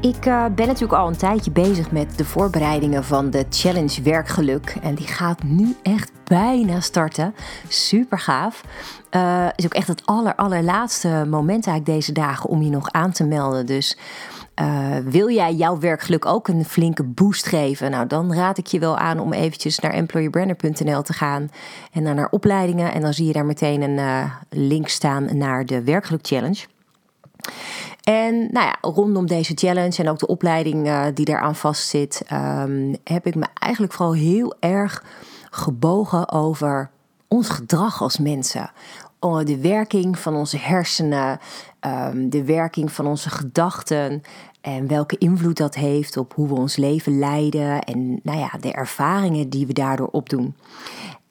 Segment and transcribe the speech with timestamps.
[0.00, 4.76] Ik uh, ben natuurlijk al een tijdje bezig met de voorbereidingen van de Challenge Werkgeluk.
[4.82, 7.34] En die gaat nu echt bijna starten.
[7.68, 8.64] Super gaaf.
[9.10, 13.12] Uh, is ook echt het aller, allerlaatste moment eigenlijk deze dagen om je nog aan
[13.12, 13.66] te melden.
[13.66, 13.98] Dus
[14.60, 17.90] uh, wil jij jouw werkgeluk ook een flinke boost geven?
[17.90, 21.50] Nou, dan raad ik je wel aan om eventjes naar employerbrander.nl te gaan
[21.92, 22.92] en dan naar opleidingen.
[22.92, 26.66] En dan zie je daar meteen een link staan naar de Werkgeluk Challenge.
[28.10, 32.96] En nou ja, rondom deze challenge en ook de opleiding uh, die daaraan vastzit, um,
[33.04, 35.04] heb ik me eigenlijk vooral heel erg
[35.50, 36.90] gebogen over
[37.28, 38.70] ons gedrag als mensen.
[39.44, 41.38] De werking van onze hersenen,
[41.80, 44.22] um, de werking van onze gedachten
[44.60, 48.72] en welke invloed dat heeft op hoe we ons leven leiden en nou ja, de
[48.72, 50.54] ervaringen die we daardoor opdoen.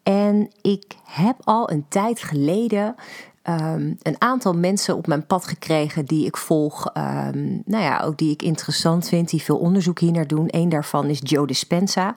[0.03, 2.95] En ik heb al een tijd geleden
[3.43, 6.91] um, een aantal mensen op mijn pad gekregen die ik volg.
[6.97, 10.47] Um, nou ja, ook die ik interessant vind, die veel onderzoek hier naar doen.
[10.47, 12.13] Eén daarvan is Joe Dispenza.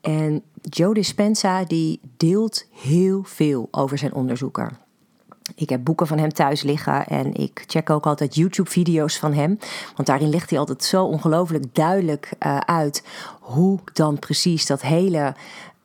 [0.00, 4.82] En Joe Dispenza die deelt heel veel over zijn onderzoeken.
[5.54, 9.58] Ik heb boeken van hem thuis liggen en ik check ook altijd YouTube-video's van hem.
[9.96, 13.04] Want daarin legt hij altijd zo ongelooflijk duidelijk uh, uit
[13.40, 15.34] hoe dan precies dat hele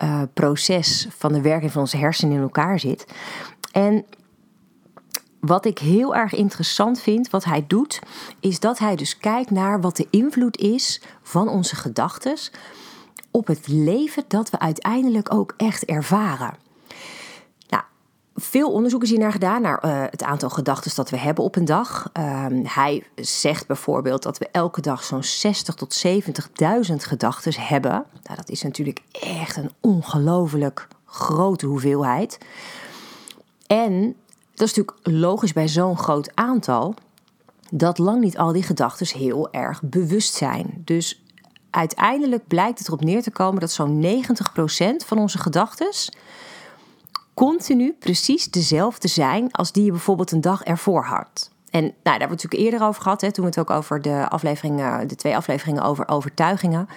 [0.03, 3.05] uh, proces van de werking van onze hersenen in elkaar zit.
[3.71, 4.05] En
[5.39, 7.99] wat ik heel erg interessant vind, wat hij doet,
[8.39, 12.37] is dat hij dus kijkt naar wat de invloed is van onze gedachten
[13.31, 16.55] op het leven dat we uiteindelijk ook echt ervaren.
[17.69, 17.83] Nou,
[18.35, 21.55] veel onderzoek is hier naar gedaan, naar uh, het aantal gedachten dat we hebben op
[21.55, 22.09] een dag.
[22.13, 26.05] Uh, hij zegt bijvoorbeeld dat we elke dag zo'n 60 tot
[26.89, 27.91] 70.000 gedachten hebben.
[28.23, 32.37] Nou, dat is natuurlijk echt een ongelooflijk grote hoeveelheid.
[33.67, 34.15] En
[34.59, 36.93] dat is natuurlijk logisch bij zo'n groot aantal,
[37.69, 40.81] dat lang niet al die gedachten heel erg bewust zijn.
[40.85, 41.23] Dus
[41.69, 45.89] uiteindelijk blijkt het erop neer te komen dat zo'n 90% van onze gedachten
[47.33, 51.51] continu precies dezelfde zijn als die je bijvoorbeeld een dag ervoor had.
[51.69, 53.69] En nou, daar hebben we het natuurlijk eerder over gehad, hè, toen we het ook
[53.77, 56.87] over de, afleveringen, de twee afleveringen over overtuigingen.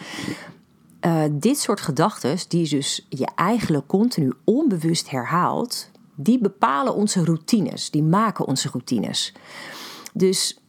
[1.07, 7.91] Uh, dit soort gedachten, die dus je eigenlijk continu onbewust herhaalt, die bepalen onze routines,
[7.91, 9.35] die maken onze routines.
[10.13, 10.63] Dus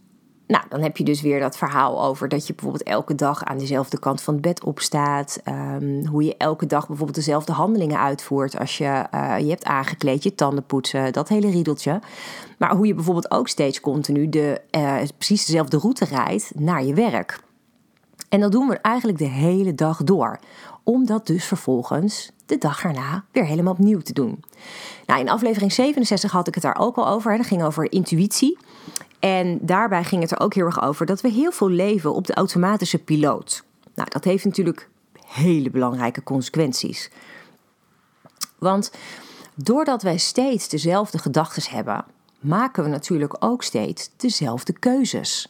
[0.47, 3.57] nou, dan heb je dus weer dat verhaal over dat je bijvoorbeeld elke dag aan
[3.57, 5.41] dezelfde kant van het bed opstaat.
[5.45, 10.23] Um, hoe je elke dag bijvoorbeeld dezelfde handelingen uitvoert als je uh, je hebt aangekleed,
[10.23, 12.01] je tanden poetsen, dat hele riedeltje.
[12.57, 16.93] Maar hoe je bijvoorbeeld ook steeds continu de, uh, precies dezelfde route rijdt naar je
[16.93, 17.39] werk.
[18.29, 20.39] En dat doen we eigenlijk de hele dag door.
[20.83, 24.43] Om dat dus vervolgens de dag erna weer helemaal opnieuw te doen.
[25.05, 27.37] Nou, in aflevering 67 had ik het daar ook al over.
[27.37, 28.57] Dat ging over intuïtie.
[29.19, 32.27] En daarbij ging het er ook heel erg over dat we heel veel leven op
[32.27, 33.63] de automatische piloot.
[33.95, 34.89] Nou, dat heeft natuurlijk
[35.27, 37.09] hele belangrijke consequenties.
[38.59, 38.91] Want
[39.55, 42.05] doordat wij steeds dezelfde gedachten hebben,
[42.39, 45.47] maken we natuurlijk ook steeds dezelfde keuzes.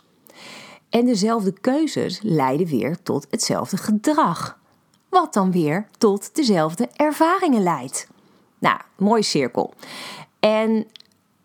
[0.90, 4.58] En dezelfde keuzes leiden weer tot hetzelfde gedrag,
[5.14, 8.08] wat dan weer tot dezelfde ervaringen leidt.
[8.60, 9.74] Nou, mooi cirkel.
[10.40, 10.86] En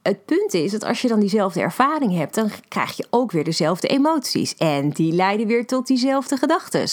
[0.03, 3.45] het punt is dat als je dan diezelfde ervaring hebt, dan krijg je ook weer
[3.45, 4.57] dezelfde emoties.
[4.57, 6.89] En die leiden weer tot diezelfde gedachten.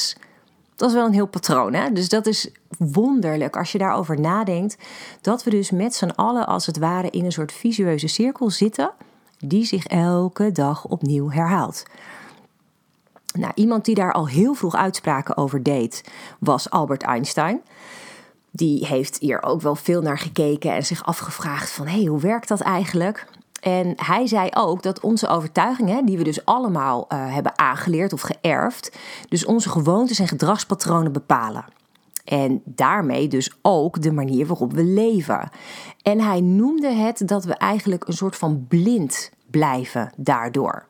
[0.76, 1.92] Dat is wel een heel patroon, hè?
[1.92, 4.78] Dus dat is wonderlijk als je daarover nadenkt.
[5.22, 8.92] Dat we dus met z'n allen als het ware in een soort visueuze cirkel zitten,
[9.38, 11.84] die zich elke dag opnieuw herhaalt.
[13.36, 16.04] Nou, iemand die daar al heel vroeg uitspraken over deed,
[16.40, 17.62] was Albert Einstein
[18.56, 22.20] die heeft hier ook wel veel naar gekeken en zich afgevraagd van hé, hey, hoe
[22.20, 23.28] werkt dat eigenlijk?
[23.62, 28.22] En hij zei ook dat onze overtuigingen, die we dus allemaal uh, hebben aangeleerd of
[28.22, 28.98] geërfd,
[29.30, 31.66] dus onze gewoontes en gedragspatronen bepalen.
[32.26, 35.50] En daarmee dus ook de manier waarop we leven.
[36.02, 40.86] En hij noemde het dat we eigenlijk een soort van blind blijven daardoor.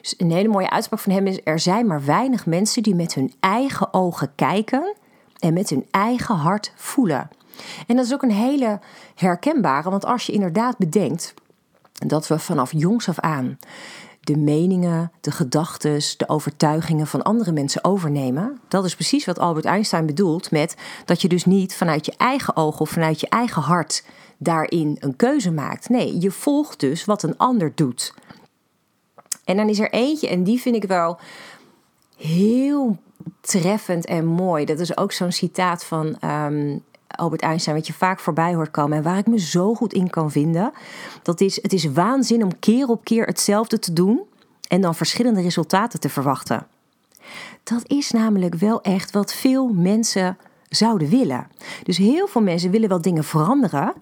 [0.00, 3.14] Dus een hele mooie uitspraak van hem is: er zijn maar weinig mensen die met
[3.14, 4.94] hun eigen ogen kijken
[5.38, 7.28] en met hun eigen hart voelen.
[7.86, 8.80] En dat is ook een hele
[9.14, 11.34] herkenbare, want als je inderdaad bedenkt
[11.92, 13.58] dat we vanaf jongs af aan
[14.26, 18.60] de meningen, de gedachten, de overtuigingen van andere mensen overnemen.
[18.68, 20.74] Dat is precies wat Albert Einstein bedoelt met
[21.04, 24.04] dat je dus niet vanuit je eigen ogen of vanuit je eigen hart
[24.38, 25.88] daarin een keuze maakt.
[25.88, 28.14] Nee, je volgt dus wat een ander doet.
[29.46, 31.18] En dan is er eentje, en die vind ik wel
[32.16, 32.96] heel
[33.40, 34.64] treffend en mooi.
[34.64, 38.96] Dat is ook zo'n citaat van um, Albert Einstein, wat je vaak voorbij hoort komen
[38.96, 40.72] en waar ik me zo goed in kan vinden.
[41.22, 44.20] Dat is: het is waanzin om keer op keer hetzelfde te doen
[44.68, 46.66] en dan verschillende resultaten te verwachten.
[47.62, 50.38] Dat is namelijk wel echt wat veel mensen
[50.68, 51.46] zouden willen.
[51.82, 53.94] Dus heel veel mensen willen wel dingen veranderen,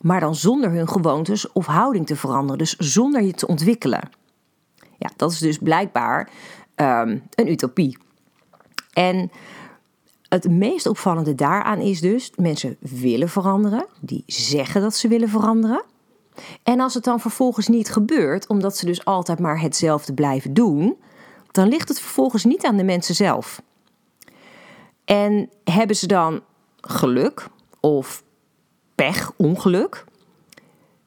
[0.00, 2.58] maar dan zonder hun gewoontes of houding te veranderen.
[2.58, 4.10] Dus zonder je te ontwikkelen.
[4.98, 6.30] Ja, dat is dus blijkbaar
[6.76, 7.98] um, een utopie.
[8.92, 9.30] En
[10.28, 15.84] het meest opvallende daaraan is dus, mensen willen veranderen, die zeggen dat ze willen veranderen.
[16.62, 20.96] En als het dan vervolgens niet gebeurt, omdat ze dus altijd maar hetzelfde blijven doen,
[21.50, 23.62] dan ligt het vervolgens niet aan de mensen zelf.
[25.04, 26.42] En hebben ze dan
[26.80, 27.48] geluk
[27.80, 28.22] of
[28.94, 30.04] pech, ongeluk,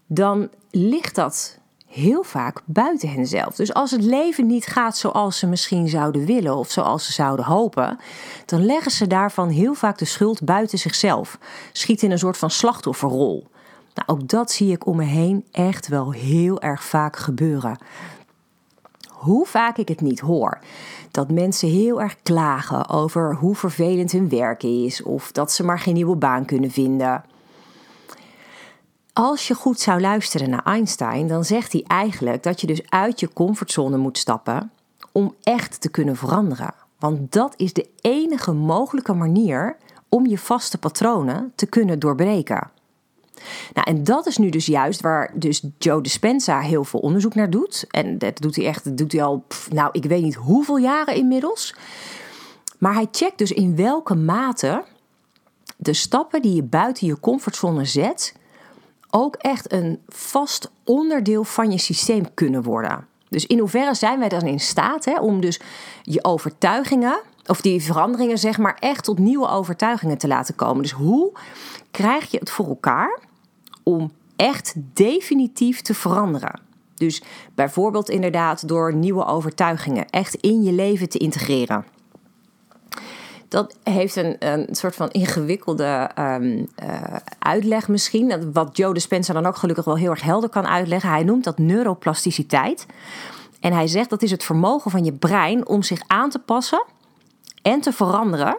[0.07, 3.55] dan ligt dat heel vaak buiten henzelf.
[3.55, 7.45] Dus als het leven niet gaat zoals ze misschien zouden willen of zoals ze zouden
[7.45, 7.99] hopen,
[8.45, 11.37] dan leggen ze daarvan heel vaak de schuld buiten zichzelf.
[11.71, 13.47] Schiet in een soort van slachtofferrol.
[13.93, 17.77] Nou, ook dat zie ik om me heen echt wel heel erg vaak gebeuren.
[19.07, 20.59] Hoe vaak ik het niet hoor.
[21.11, 25.79] Dat mensen heel erg klagen over hoe vervelend hun werk is of dat ze maar
[25.79, 27.23] geen nieuwe baan kunnen vinden.
[29.19, 33.19] Als je goed zou luisteren naar Einstein, dan zegt hij eigenlijk dat je dus uit
[33.19, 34.71] je comfortzone moet stappen
[35.11, 36.73] om echt te kunnen veranderen.
[36.99, 39.77] Want dat is de enige mogelijke manier
[40.09, 42.71] om je vaste patronen te kunnen doorbreken.
[43.73, 47.49] Nou, en dat is nu dus juist waar dus Joe Dispenza heel veel onderzoek naar
[47.49, 47.85] doet.
[47.89, 51.15] En dat doet hij echt, dat doet hij al, nou, ik weet niet hoeveel jaren
[51.15, 51.75] inmiddels.
[52.77, 54.83] Maar hij checkt dus in welke mate
[55.77, 58.35] de stappen die je buiten je comfortzone zet,
[59.17, 63.07] ook echt een vast onderdeel van je systeem kunnen worden.
[63.29, 65.59] Dus in hoeverre zijn wij dan in staat hè, om dus
[66.01, 70.81] je overtuigingen, of die veranderingen zeg maar, echt tot nieuwe overtuigingen te laten komen.
[70.81, 71.31] Dus hoe
[71.91, 73.19] krijg je het voor elkaar
[73.83, 76.59] om echt definitief te veranderen?
[76.95, 77.21] Dus
[77.55, 81.85] bijvoorbeeld inderdaad door nieuwe overtuigingen echt in je leven te integreren
[83.47, 88.51] dat heeft een, een soort van ingewikkelde um, uh, uitleg misschien.
[88.53, 91.09] Wat Joe Dispenza dan ook gelukkig wel heel erg helder kan uitleggen.
[91.09, 92.85] Hij noemt dat neuroplasticiteit.
[93.59, 96.85] En hij zegt dat is het vermogen van je brein om zich aan te passen
[97.61, 98.57] en te veranderen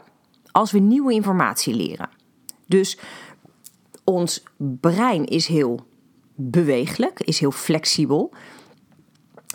[0.51, 2.09] als we nieuwe informatie leren.
[2.67, 2.99] Dus
[4.05, 5.87] ons brein is heel
[6.35, 8.33] beweeglijk, is heel flexibel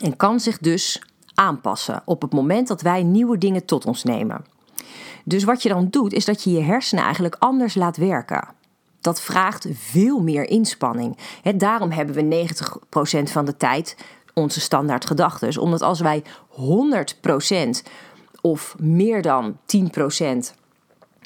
[0.01, 1.01] en kan zich dus
[1.33, 4.52] aanpassen op het moment dat wij nieuwe dingen tot ons nemen.
[5.24, 8.48] Dus wat je dan doet, is dat je je hersenen eigenlijk anders laat werken.
[9.01, 11.18] Dat vraagt veel meer inspanning.
[11.56, 12.48] daarom hebben we
[13.28, 13.95] 90% van de tijd
[14.34, 15.62] onze standaard gedachten.
[15.62, 17.90] Omdat als wij 100%
[18.42, 20.57] of meer dan 10%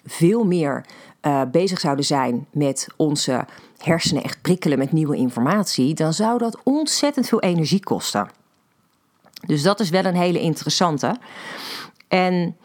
[0.05, 0.85] veel meer
[1.21, 3.45] uh, bezig zouden zijn met onze
[3.77, 8.29] hersenen echt prikkelen met nieuwe informatie, dan zou dat ontzettend veel energie kosten.
[9.45, 11.17] Dus dat is wel een hele interessante.
[12.07, 12.57] En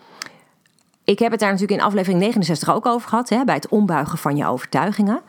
[1.04, 4.18] ik heb het daar natuurlijk in aflevering 69 ook over gehad, hè, bij het ombuigen
[4.18, 5.20] van je overtuigingen.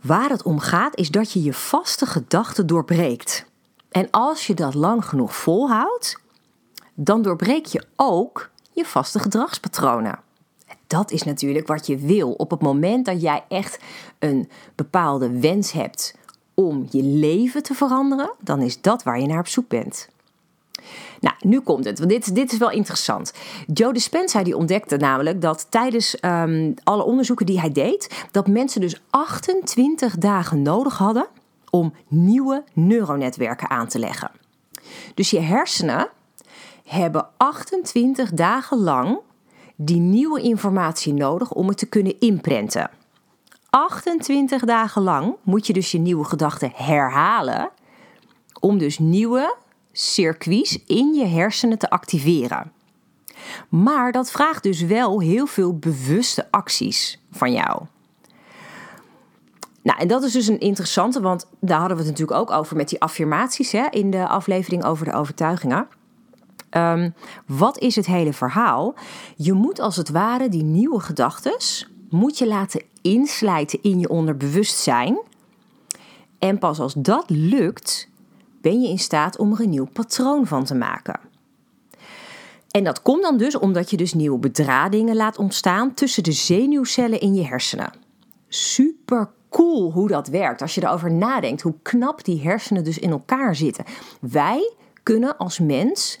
[0.00, 3.46] Waar het om gaat is dat je je vaste gedachten doorbreekt.
[3.90, 6.20] En als je dat lang genoeg volhoudt,
[6.94, 10.18] dan doorbreek je ook je vaste gedragspatronen.
[10.86, 12.32] Dat is natuurlijk wat je wil.
[12.32, 13.78] Op het moment dat jij echt
[14.18, 16.14] een bepaalde wens hebt
[16.54, 20.08] om je leven te veranderen, dan is dat waar je naar op zoek bent.
[21.20, 23.32] Nou, nu komt het, want dit, dit is wel interessant.
[23.66, 28.80] Joe Dispenza die ontdekte namelijk dat tijdens um, alle onderzoeken die hij deed, dat mensen
[28.80, 31.26] dus 28 dagen nodig hadden
[31.70, 34.30] om nieuwe neuronetwerken aan te leggen.
[35.14, 36.08] Dus je hersenen
[36.84, 39.18] hebben 28 dagen lang
[39.76, 42.90] die nieuwe informatie nodig om het te kunnen inprenten.
[43.70, 47.70] 28 dagen lang moet je dus je nieuwe gedachten herhalen
[48.60, 49.56] om dus nieuwe
[49.98, 52.72] circuits in je hersenen te activeren.
[53.68, 57.82] Maar dat vraagt dus wel heel veel bewuste acties van jou.
[59.82, 62.76] Nou, en dat is dus een interessante, want daar hadden we het natuurlijk ook over
[62.76, 65.88] met die affirmaties hè, in de aflevering over de overtuigingen.
[66.70, 67.14] Um,
[67.46, 68.94] wat is het hele verhaal?
[69.36, 71.56] Je moet als het ware die nieuwe gedachten
[72.10, 75.18] moet je laten inslijten in je onderbewustzijn.
[76.38, 78.08] En pas als dat lukt,
[78.60, 81.20] ben je in staat om er een nieuw patroon van te maken.
[82.70, 87.20] En dat komt dan dus omdat je dus nieuwe bedradingen laat ontstaan tussen de zenuwcellen
[87.20, 87.92] in je hersenen.
[88.48, 90.62] Super cool hoe dat werkt.
[90.62, 93.84] Als je erover nadenkt, hoe knap die hersenen dus in elkaar zitten.
[94.20, 94.72] Wij
[95.02, 96.18] kunnen als mens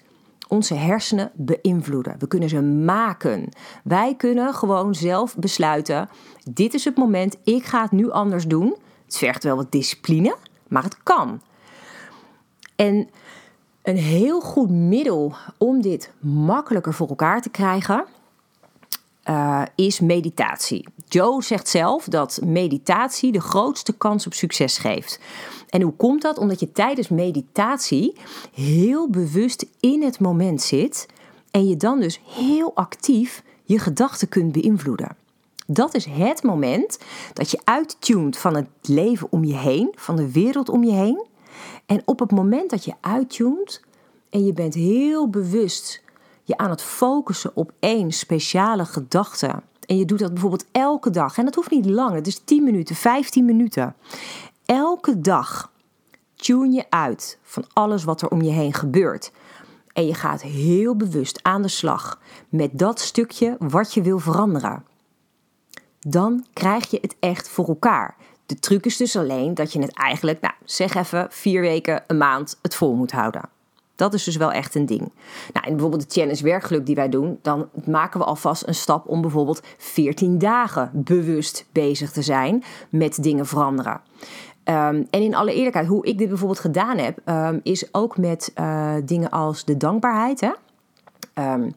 [0.48, 2.14] onze hersenen beïnvloeden.
[2.18, 3.48] We kunnen ze maken.
[3.84, 6.08] Wij kunnen gewoon zelf besluiten:
[6.50, 8.76] dit is het moment, ik ga het nu anders doen.
[9.04, 10.36] Het vergt wel wat discipline,
[10.68, 11.40] maar het kan.
[12.78, 13.08] En
[13.82, 18.04] een heel goed middel om dit makkelijker voor elkaar te krijgen
[19.24, 20.88] uh, is meditatie.
[21.08, 25.20] Joe zegt zelf dat meditatie de grootste kans op succes geeft.
[25.68, 26.38] En hoe komt dat?
[26.38, 28.16] Omdat je tijdens meditatie
[28.54, 31.06] heel bewust in het moment zit
[31.50, 35.16] en je dan dus heel actief je gedachten kunt beïnvloeden.
[35.66, 36.98] Dat is het moment
[37.32, 41.26] dat je uittunt van het leven om je heen, van de wereld om je heen.
[41.86, 43.82] En op het moment dat je uittunt
[44.30, 46.02] en je bent heel bewust
[46.48, 49.62] je aan het focussen op één speciale gedachte.
[49.86, 51.38] En je doet dat bijvoorbeeld elke dag.
[51.38, 53.94] En dat hoeft niet lang, het is 10 minuten, 15 minuten.
[54.64, 55.72] Elke dag
[56.34, 59.32] tune je uit van alles wat er om je heen gebeurt.
[59.92, 64.84] En je gaat heel bewust aan de slag met dat stukje wat je wil veranderen.
[65.98, 68.16] Dan krijg je het echt voor elkaar.
[68.48, 72.18] De truc is dus alleen dat je het eigenlijk, nou, zeg even, vier weken, een
[72.18, 73.42] maand het vol moet houden.
[73.94, 75.12] Dat is dus wel echt een ding.
[75.52, 79.20] Nou, bijvoorbeeld de challenge werkgeluk die wij doen, dan maken we alvast een stap om
[79.20, 84.00] bijvoorbeeld 14 dagen bewust bezig te zijn met dingen veranderen.
[84.64, 88.52] Ehm, en in alle eerlijkheid, hoe ik dit bijvoorbeeld gedaan heb, um, is ook met
[88.54, 90.40] uh, dingen als de dankbaarheid.
[90.40, 90.52] Hè?
[91.52, 91.74] Um,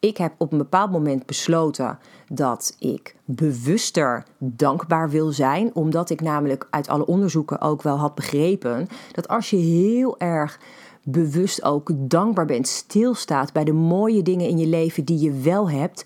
[0.00, 6.20] ik heb op een bepaald moment besloten dat ik bewuster dankbaar wil zijn, omdat ik
[6.20, 10.58] namelijk uit alle onderzoeken ook wel had begrepen dat als je heel erg
[11.02, 15.70] bewust ook dankbaar bent, stilstaat bij de mooie dingen in je leven die je wel
[15.70, 16.04] hebt,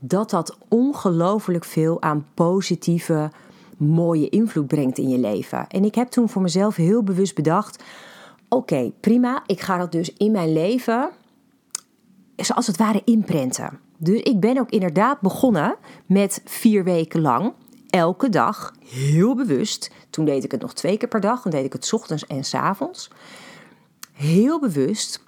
[0.00, 3.30] dat dat ongelooflijk veel aan positieve,
[3.76, 5.66] mooie invloed brengt in je leven.
[5.68, 7.82] En ik heb toen voor mezelf heel bewust bedacht:
[8.48, 11.10] oké, prima, ik ga dat dus in mijn leven,
[12.40, 13.78] zoals het ware, inprenten.
[13.96, 17.52] Dus ik ben ook inderdaad begonnen met vier weken lang
[17.90, 19.90] elke dag heel bewust.
[20.10, 21.42] Toen deed ik het nog twee keer per dag.
[21.42, 23.10] Dan deed ik het ochtends en s avonds
[24.12, 25.24] heel bewust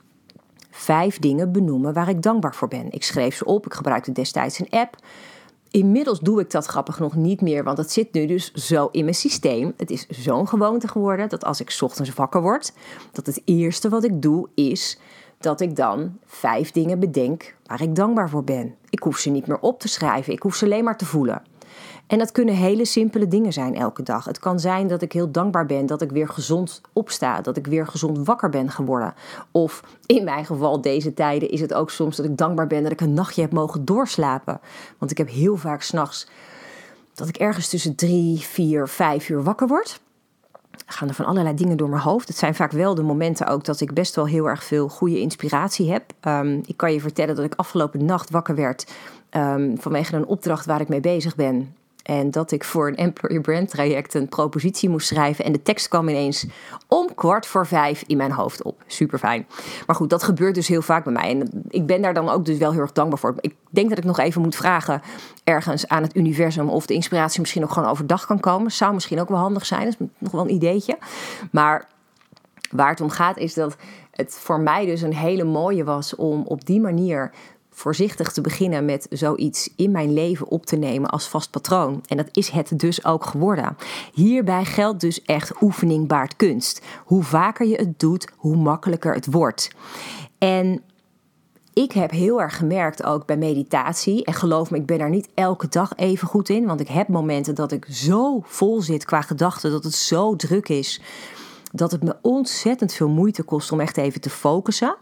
[0.71, 2.90] vijf dingen benoemen waar ik dankbaar voor ben.
[2.90, 4.97] Ik schreef ze op, ik gebruikte destijds een app.
[5.71, 9.04] Inmiddels doe ik dat grappig nog niet meer, want het zit nu dus zo in
[9.04, 9.73] mijn systeem.
[9.76, 12.73] Het is zo'n gewoonte geworden dat als ik ochtends wakker word,
[13.12, 14.99] dat het eerste wat ik doe is
[15.43, 18.75] dat ik dan vijf dingen bedenk waar ik dankbaar voor ben.
[18.91, 21.43] Ik hoef ze niet meer op te schrijven, ik hoef ze alleen maar te voelen.
[22.07, 24.25] En dat kunnen hele simpele dingen zijn elke dag.
[24.25, 27.67] Het kan zijn dat ik heel dankbaar ben dat ik weer gezond opsta, dat ik
[27.67, 29.15] weer gezond wakker ben geworden.
[29.51, 32.93] Of in mijn geval, deze tijden, is het ook soms dat ik dankbaar ben dat
[32.93, 34.61] ik een nachtje heb mogen doorslapen.
[34.99, 36.29] Want ik heb heel vaak s'nachts
[37.15, 40.01] dat ik ergens tussen drie, vier, vijf uur wakker word.
[40.87, 42.29] Gaan er van allerlei dingen door mijn hoofd.
[42.29, 45.21] Het zijn vaak wel de momenten ook dat ik best wel heel erg veel goede
[45.21, 46.05] inspiratie heb.
[46.23, 48.93] Um, ik kan je vertellen dat ik afgelopen nacht wakker werd
[49.31, 51.75] um, vanwege een opdracht waar ik mee bezig ben.
[52.02, 55.44] En dat ik voor een employer brand traject een propositie moest schrijven.
[55.44, 56.47] En de tekst kwam ineens
[56.88, 58.82] om kwart voor vijf in mijn hoofd op.
[58.87, 59.47] Super fijn.
[59.87, 61.30] Maar goed, dat gebeurt dus heel vaak bij mij.
[61.30, 63.35] En ik ben daar dan ook dus wel heel erg dankbaar voor.
[63.40, 65.02] Ik denk dat ik nog even moet vragen
[65.44, 68.73] ergens aan het universum of de inspiratie misschien ook gewoon overdag kan komen.
[68.73, 69.85] Zou misschien ook wel handig zijn.
[69.85, 70.99] Dat is nog wel een ideetje.
[71.50, 71.88] Maar
[72.71, 73.76] waar het om gaat is dat
[74.11, 77.30] het voor mij dus een hele mooie was om op die manier
[77.73, 82.02] voorzichtig te beginnen met zoiets in mijn leven op te nemen als vast patroon.
[82.07, 83.76] En dat is het dus ook geworden.
[84.12, 86.81] Hierbij geldt dus echt oefening baart kunst.
[87.05, 89.71] Hoe vaker je het doet, hoe makkelijker het wordt.
[90.38, 90.83] En
[91.73, 94.25] ik heb heel erg gemerkt ook bij meditatie.
[94.25, 96.67] En geloof me, ik ben daar niet elke dag even goed in.
[96.67, 100.69] Want ik heb momenten dat ik zo vol zit qua gedachten, dat het zo druk
[100.69, 101.00] is.
[101.73, 104.97] Dat het me ontzettend veel moeite kost om echt even te focussen.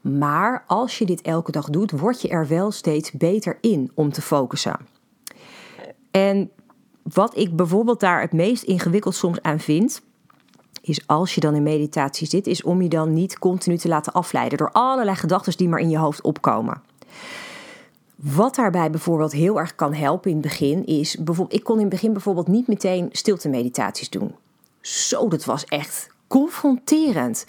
[0.00, 4.12] Maar als je dit elke dag doet, word je er wel steeds beter in om
[4.12, 4.76] te focussen.
[6.10, 6.50] En
[7.02, 10.02] wat ik bijvoorbeeld daar het meest ingewikkeld soms aan vind,
[10.82, 14.12] is als je dan in meditatie zit, is om je dan niet continu te laten
[14.12, 16.82] afleiden door allerlei gedachten die maar in je hoofd opkomen.
[18.14, 21.80] Wat daarbij bijvoorbeeld heel erg kan helpen in het begin is, bijvoorbeeld, ik kon in
[21.80, 24.34] het begin bijvoorbeeld niet meteen stilte meditaties doen.
[24.80, 27.44] Zo, dat was echt confronterend.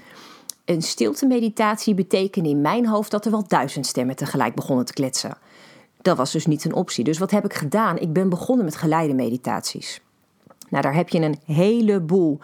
[0.70, 5.38] Een stilte-meditatie betekende in mijn hoofd dat er wel duizend stemmen tegelijk begonnen te kletsen.
[6.02, 7.04] Dat was dus niet een optie.
[7.04, 7.98] Dus wat heb ik gedaan?
[7.98, 10.02] Ik ben begonnen met geleide meditaties.
[10.70, 12.40] Nou, daar heb je een heleboel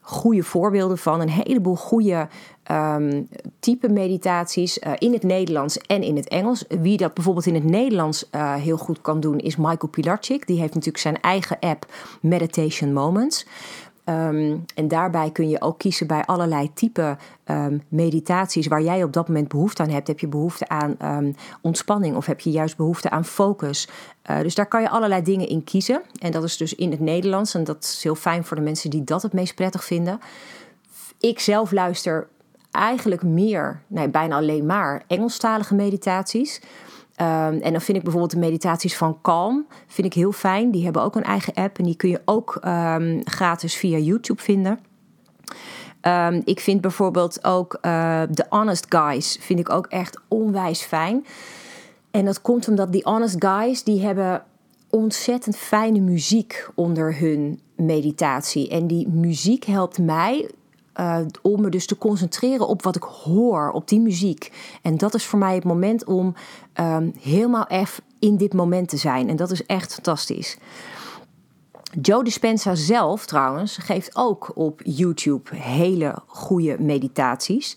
[0.00, 1.20] goede voorbeelden van.
[1.20, 2.28] Een heleboel goede
[2.70, 3.28] um,
[3.58, 6.64] type meditaties uh, in het Nederlands en in het Engels.
[6.68, 10.46] Wie dat bijvoorbeeld in het Nederlands uh, heel goed kan doen is Michael Pilarczyk.
[10.46, 11.86] Die heeft natuurlijk zijn eigen app
[12.20, 13.46] Meditation Moments.
[14.08, 19.12] Um, en daarbij kun je ook kiezen bij allerlei type um, meditaties waar jij op
[19.12, 20.08] dat moment behoefte aan hebt.
[20.08, 23.88] Heb je behoefte aan um, ontspanning of heb je juist behoefte aan focus?
[24.30, 26.02] Uh, dus daar kan je allerlei dingen in kiezen.
[26.18, 27.54] En dat is dus in het Nederlands.
[27.54, 30.20] En dat is heel fijn voor de mensen die dat het meest prettig vinden.
[31.20, 32.28] Ik zelf luister
[32.70, 36.60] eigenlijk meer, nee, bijna alleen maar Engelstalige meditaties.
[37.20, 40.70] Um, en dan vind ik bijvoorbeeld de meditaties van Calm vind ik heel fijn.
[40.70, 44.42] Die hebben ook een eigen app en die kun je ook um, gratis via YouTube
[44.42, 44.78] vinden.
[46.02, 51.26] Um, ik vind bijvoorbeeld ook uh, The Honest Guys vind ik ook echt onwijs fijn.
[52.10, 54.44] En dat komt omdat die Honest Guys die hebben
[54.90, 58.68] ontzettend fijne muziek onder hun meditatie.
[58.68, 60.50] En die muziek helpt mij
[61.00, 64.52] uh, om me dus te concentreren op wat ik hoor, op die muziek.
[64.82, 66.34] En dat is voor mij het moment om
[66.80, 69.28] um, helemaal even in dit moment te zijn.
[69.28, 70.58] En dat is echt fantastisch.
[72.00, 77.76] Joe Dispenza zelf trouwens geeft ook op YouTube hele goede meditaties.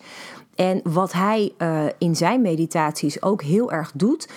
[0.56, 4.28] En wat hij uh, in zijn meditaties ook heel erg doet,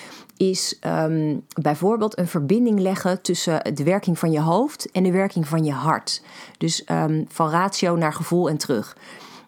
[0.41, 5.49] is um, bijvoorbeeld een verbinding leggen tussen de werking van je hoofd en de werking
[5.49, 6.23] van je hart.
[6.59, 8.97] Dus um, van ratio naar gevoel en terug.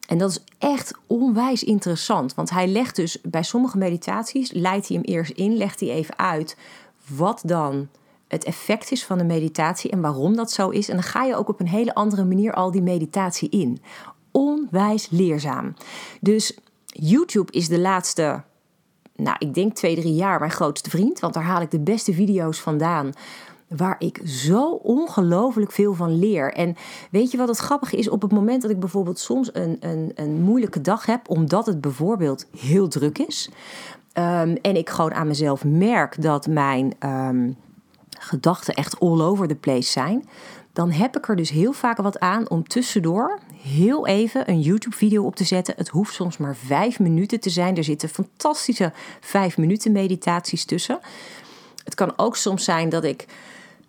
[0.09, 4.97] En dat is echt onwijs interessant, want hij legt dus bij sommige meditaties, leidt hij
[4.97, 6.57] hem eerst in, legt hij even uit
[7.07, 7.89] wat dan
[8.29, 10.89] het effect is van de meditatie en waarom dat zo is.
[10.89, 13.83] En dan ga je ook op een hele andere manier al die meditatie in.
[14.31, 15.75] Onwijs leerzaam.
[16.21, 18.43] Dus YouTube is de laatste
[19.23, 21.21] nou, ik denk twee, drie jaar mijn grootste vriend.
[21.21, 23.13] Want daar haal ik de beste video's vandaan.
[23.69, 26.53] Waar ik zo ongelooflijk veel van leer.
[26.53, 26.77] En
[27.11, 28.09] weet je wat het grappige is?
[28.09, 31.81] Op het moment dat ik bijvoorbeeld soms een, een, een moeilijke dag heb, omdat het
[31.81, 33.51] bijvoorbeeld heel druk is.
[34.19, 37.57] Um, en ik gewoon aan mezelf merk dat mijn um,
[38.19, 40.25] gedachten echt all over the place zijn
[40.73, 45.25] dan heb ik er dus heel vaak wat aan om tussendoor heel even een YouTube-video
[45.25, 45.75] op te zetten.
[45.77, 47.77] Het hoeft soms maar vijf minuten te zijn.
[47.77, 50.99] Er zitten fantastische vijf minuten meditaties tussen.
[51.85, 53.27] Het kan ook soms zijn dat ik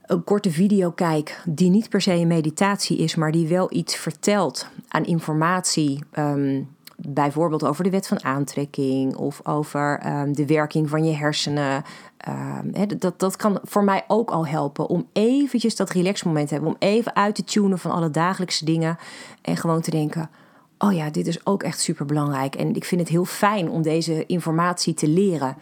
[0.05, 3.95] een korte video kijk die niet per se een meditatie is, maar die wel iets
[3.95, 6.03] vertelt aan informatie.
[6.17, 11.83] Um, bijvoorbeeld over de wet van aantrekking of over um, de werking van je hersenen.
[12.27, 16.71] Um, dat, dat kan voor mij ook al helpen om eventjes dat relaxmoment te hebben.
[16.71, 18.97] Om even uit te tunen van alle dagelijkse dingen.
[19.41, 20.29] En gewoon te denken,
[20.77, 22.55] oh ja, dit is ook echt super belangrijk.
[22.55, 25.57] En ik vind het heel fijn om deze informatie te leren.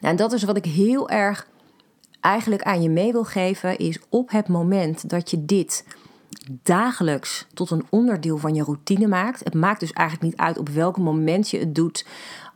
[0.00, 1.48] Nou, en dat is wat ik heel erg
[2.20, 3.78] eigenlijk aan je mee wil geven.
[3.78, 5.84] Is op het moment dat je dit
[6.62, 9.44] dagelijks tot een onderdeel van je routine maakt.
[9.44, 12.06] Het maakt dus eigenlijk niet uit op welk moment je het doet,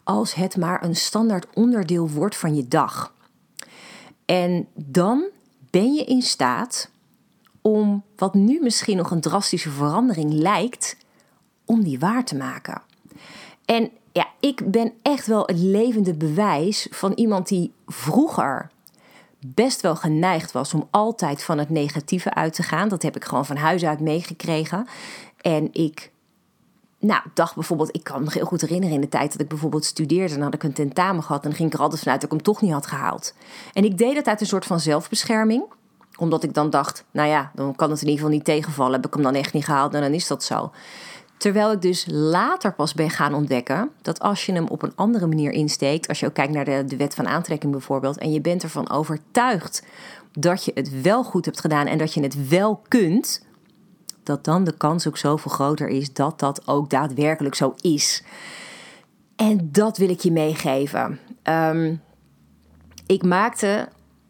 [0.05, 3.15] als het maar een standaard onderdeel wordt van je dag.
[4.25, 5.25] En dan
[5.71, 6.91] ben je in staat
[7.61, 10.97] om wat nu misschien nog een drastische verandering lijkt,
[11.65, 12.83] om die waar te maken.
[13.65, 18.71] En ja, ik ben echt wel het levende bewijs van iemand die vroeger
[19.47, 22.89] best wel geneigd was om altijd van het negatieve uit te gaan.
[22.89, 24.87] Dat heb ik gewoon van huis uit meegekregen.
[25.41, 26.12] En ik
[27.03, 29.85] nou, dacht bijvoorbeeld, ik kan me heel goed herinneren in de tijd dat ik bijvoorbeeld
[29.85, 30.35] studeerde.
[30.35, 32.37] Dan had ik een tentamen gehad en dan ging ik er altijd vanuit dat ik
[32.37, 33.35] hem toch niet had gehaald.
[33.73, 35.65] En ik deed dat uit een soort van zelfbescherming.
[36.19, 38.93] Omdat ik dan dacht, nou ja, dan kan het in ieder geval niet tegenvallen.
[38.93, 40.71] Heb ik hem dan echt niet gehaald, nou, dan is dat zo.
[41.37, 45.27] Terwijl ik dus later pas ben gaan ontdekken dat als je hem op een andere
[45.27, 48.41] manier insteekt, als je ook kijkt naar de, de wet van aantrekking bijvoorbeeld, en je
[48.41, 49.85] bent ervan overtuigd
[50.33, 53.45] dat je het wel goed hebt gedaan en dat je het wel kunt,
[54.23, 58.23] dat dan de kans ook zoveel groter is dat dat ook daadwerkelijk zo is.
[59.37, 61.19] En dat wil ik je meegeven.
[61.43, 62.01] Um,
[63.07, 63.89] ik maakte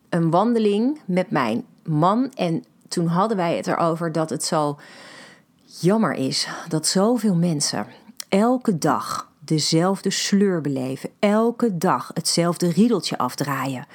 [0.08, 4.78] een wandeling met mijn man en toen hadden wij het erover dat het zo
[5.80, 7.86] jammer is dat zoveel mensen
[8.28, 13.86] elke dag dezelfde sleur beleven, elke dag hetzelfde riedeltje afdraaien.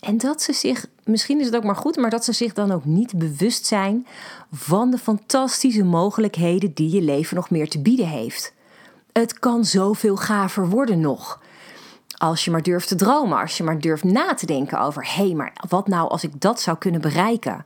[0.00, 2.70] En dat ze zich, misschien is het ook maar goed, maar dat ze zich dan
[2.70, 4.06] ook niet bewust zijn
[4.52, 8.54] van de fantastische mogelijkheden die je leven nog meer te bieden heeft.
[9.12, 11.40] Het kan zoveel gaver worden nog.
[12.16, 15.26] Als je maar durft te dromen, als je maar durft na te denken over: hé,
[15.26, 17.64] hey, maar wat nou als ik dat zou kunnen bereiken?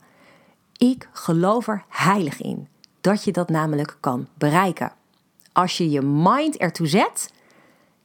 [0.77, 2.67] Ik geloof er heilig in
[3.01, 4.91] dat je dat namelijk kan bereiken.
[5.53, 7.33] Als je je mind ertoe zet,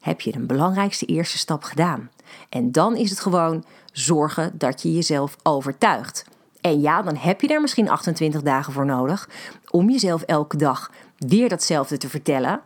[0.01, 2.11] heb je de belangrijkste eerste stap gedaan.
[2.49, 6.25] En dan is het gewoon zorgen dat je jezelf overtuigt.
[6.61, 9.29] En ja, dan heb je daar misschien 28 dagen voor nodig
[9.71, 12.61] om jezelf elke dag weer datzelfde te vertellen.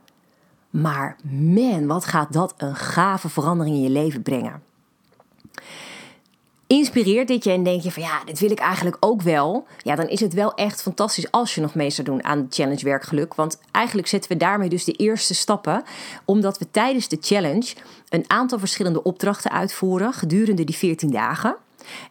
[0.70, 4.62] Maar man, wat gaat dat een gave verandering in je leven brengen.
[6.66, 9.66] Inspireert dit je en denk je van ja, dit wil ik eigenlijk ook wel.
[9.82, 12.46] Ja, dan is het wel echt fantastisch als je nog mee zou doen aan de
[12.48, 13.34] challenge werkgeluk.
[13.34, 15.82] Want eigenlijk zetten we daarmee dus de eerste stappen.
[16.24, 17.74] Omdat we tijdens de challenge
[18.08, 21.56] een aantal verschillende opdrachten uitvoeren gedurende die 14 dagen.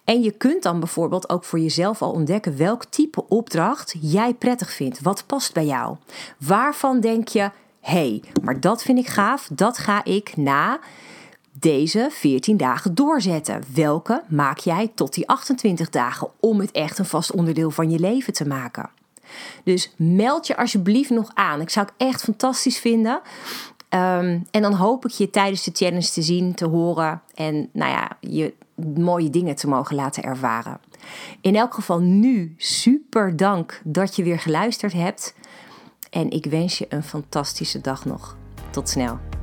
[0.04, 4.72] En je kunt dan bijvoorbeeld ook voor jezelf al ontdekken welk type opdracht jij prettig
[4.72, 5.02] vindt.
[5.02, 5.98] Wat past bij jou?
[6.38, 10.80] Waarvan denk je, hé, hey, maar dat vind ik gaaf, dat ga ik na
[11.60, 13.64] deze 14 dagen doorzetten.
[13.74, 18.00] Welke maak jij tot die 28 dagen om het echt een vast onderdeel van je
[18.00, 18.90] leven te maken?
[19.64, 21.62] Dus meld je alsjeblieft nog aan.
[21.62, 23.22] Ik zou het echt fantastisch vinden.
[23.90, 27.92] Ehm, en dan hoop ik je tijdens de challenge te zien, te horen en nou
[27.92, 28.54] ja, je
[28.96, 30.80] mooie dingen te mogen laten ervaren.
[31.42, 35.36] In elk geval nu super dank dat je weer geluisterd hebt.
[36.10, 38.38] En ik wens je een fantastische dag nog.
[38.72, 39.43] Tot snel.